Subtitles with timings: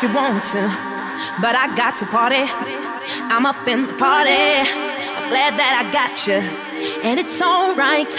[0.00, 0.06] to,
[1.42, 2.44] but I got to party.
[2.46, 4.30] I'm up in the party.
[4.30, 6.38] I'm glad that I got you,
[7.02, 8.12] and it's alright.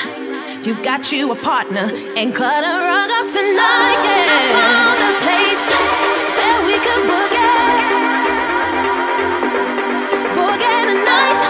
[0.65, 4.03] You got you a partner and cut a rug up tonight.
[4.03, 4.27] Yeah.
[4.27, 5.65] I found a place
[6.35, 7.79] where we could boogie,
[10.35, 11.48] boogie tonight.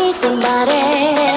[0.00, 1.29] need somebody.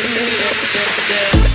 [0.00, 1.47] Come on.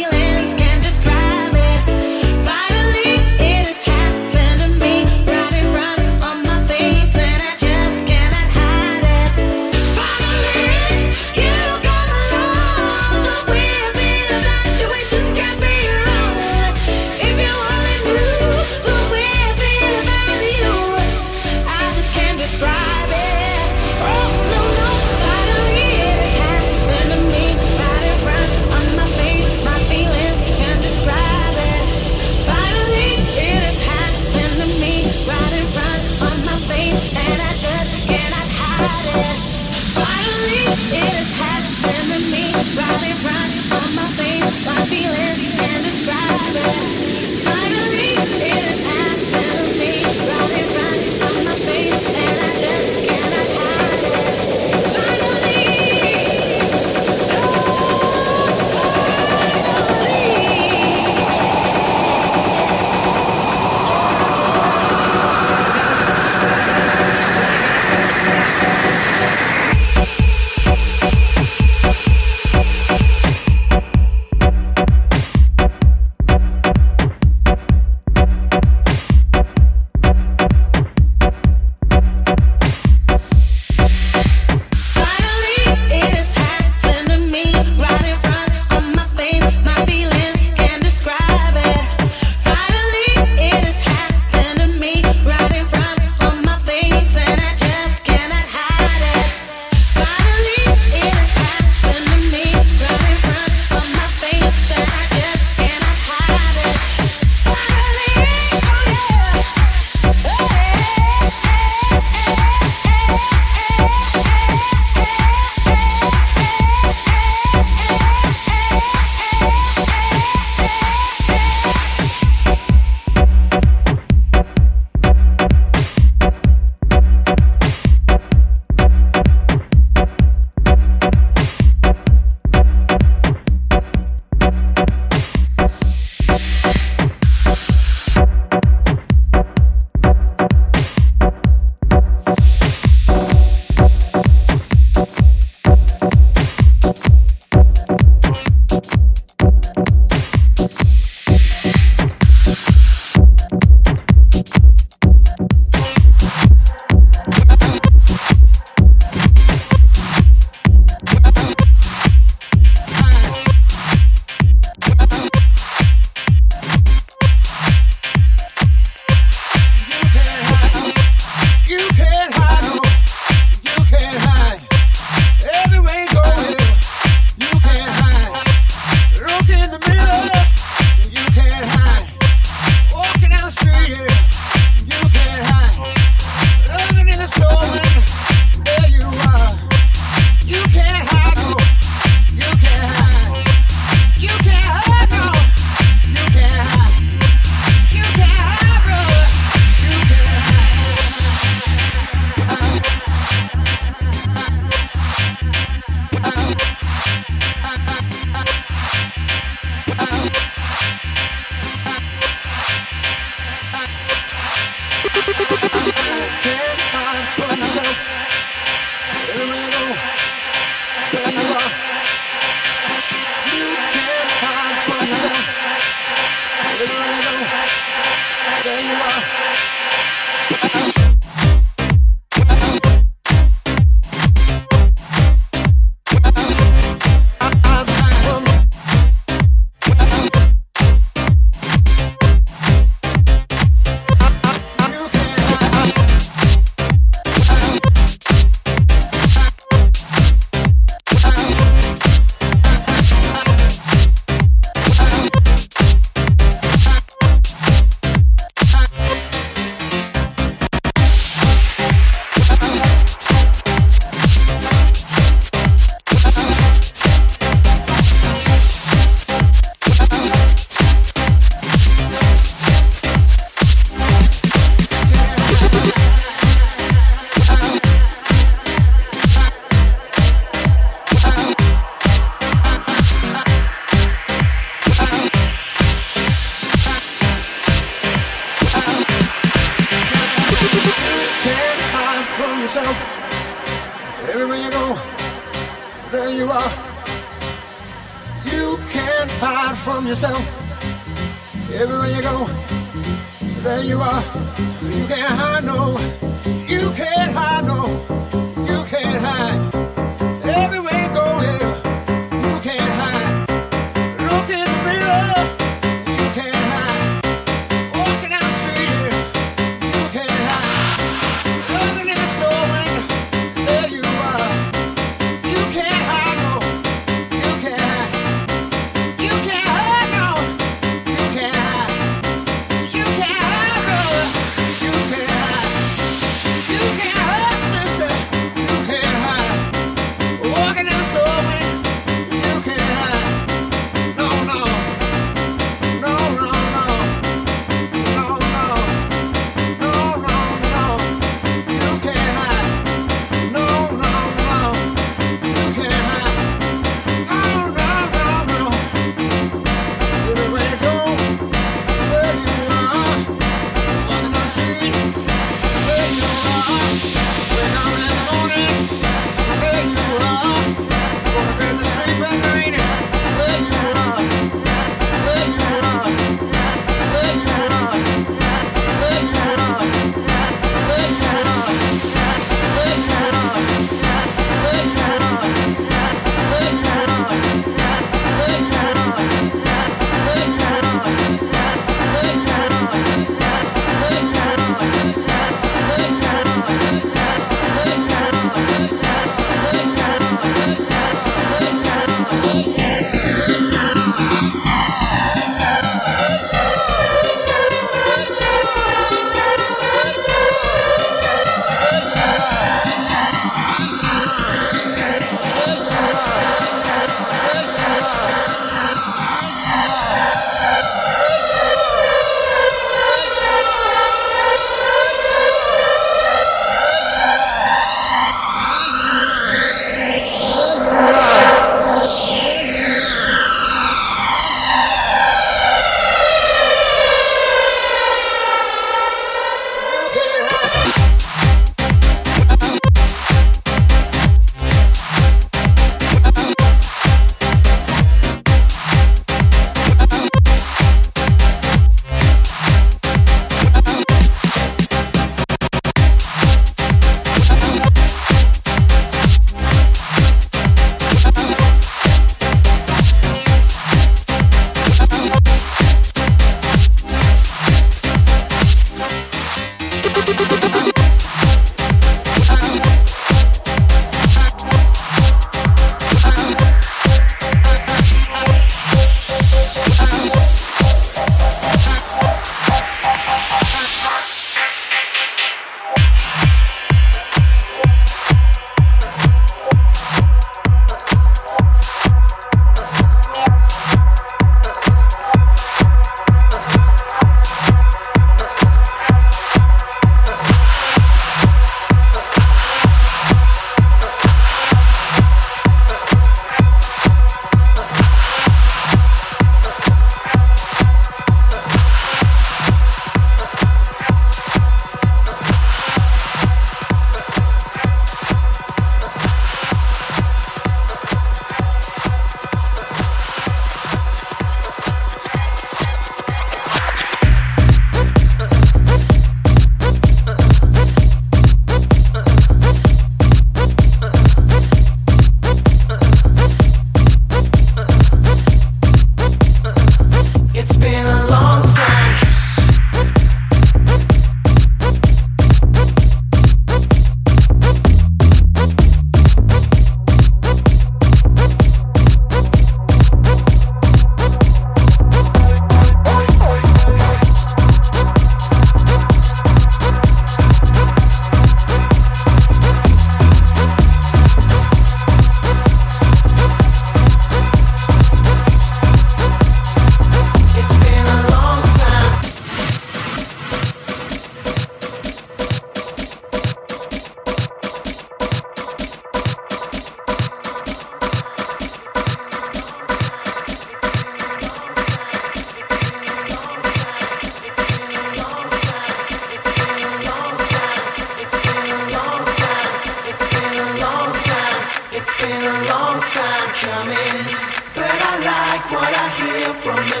[598.28, 600.00] Like what I hear from the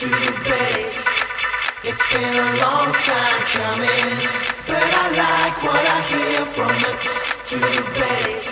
[0.00, 0.96] to the bass.
[1.88, 4.10] It's been a long time coming,
[4.68, 6.92] but I like what I hear from the
[7.50, 8.44] to the bass.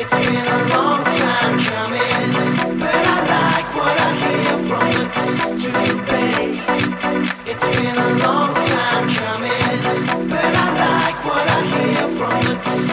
[0.00, 2.32] It's been a long time coming,
[2.82, 5.04] but I like what I hear from the
[5.62, 6.58] to the bass.
[7.50, 9.78] It's been a long time coming,
[10.32, 12.91] but I like what I hear from the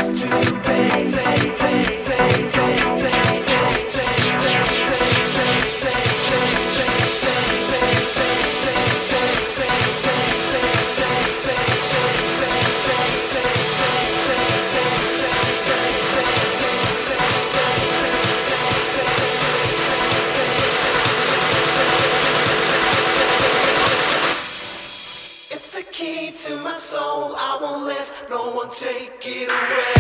[28.80, 29.99] take it away.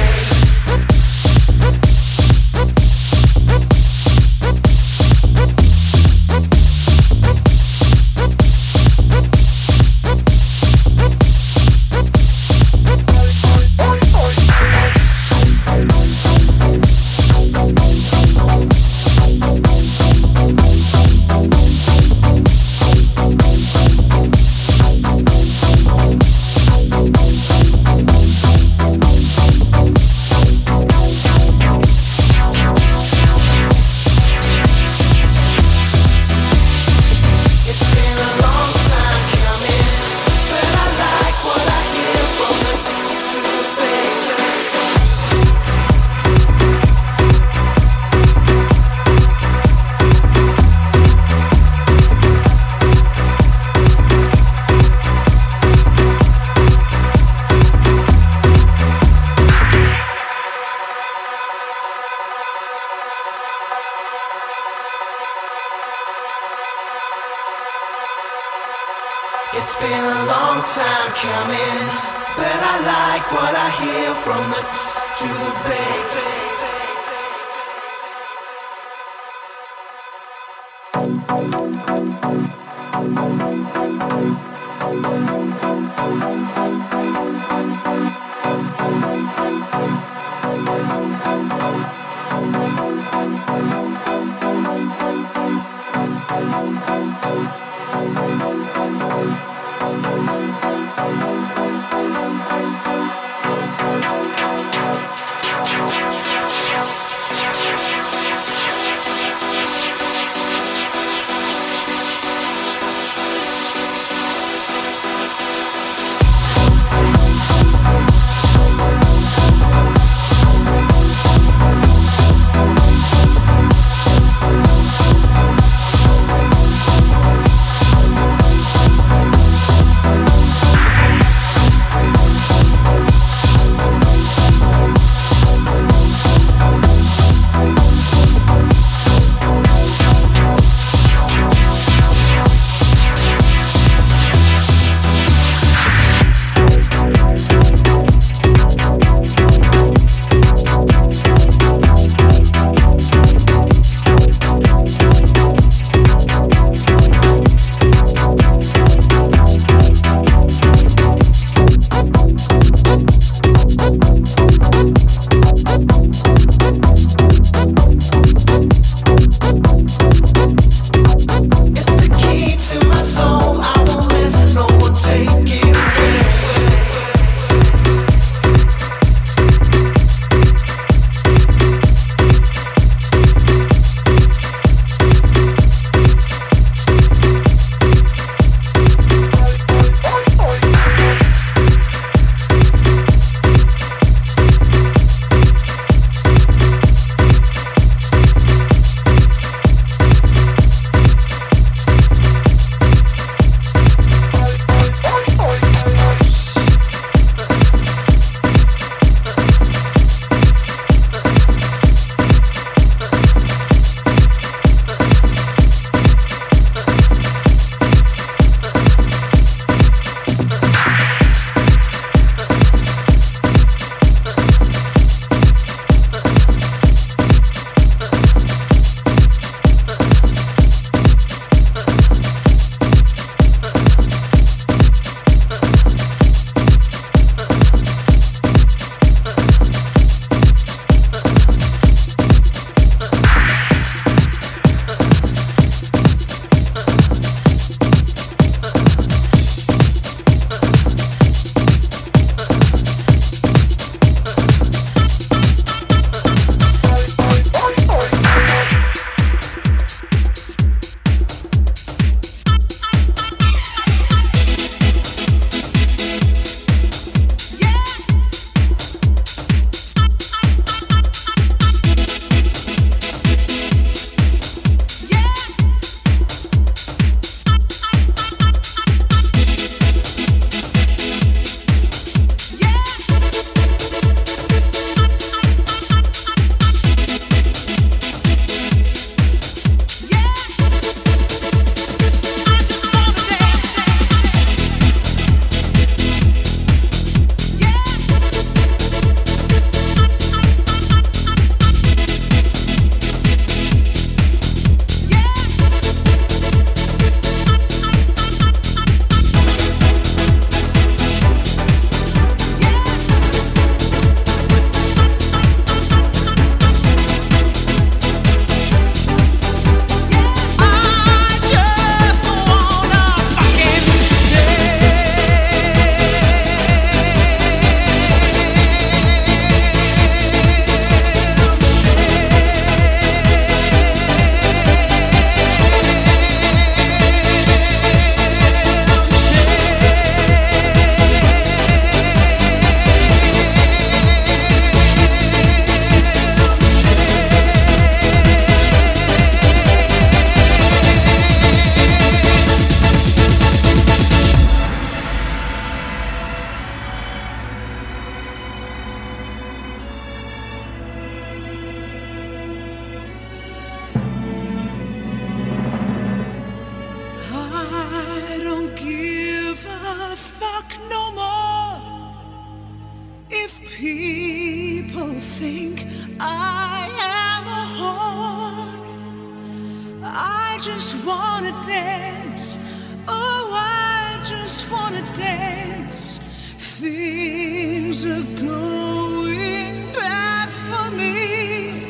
[388.00, 391.82] things are going bad for me.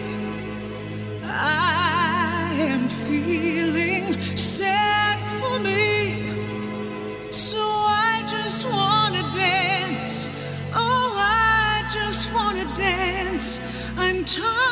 [1.24, 7.32] I am feeling sad for me.
[7.32, 10.30] So I just want to dance.
[10.74, 13.60] Oh, I just want to dance.
[13.98, 14.69] I'm tired.